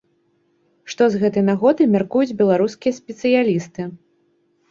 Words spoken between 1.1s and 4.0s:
з гэтай нагоды мяркуюць беларускія спецыялісты?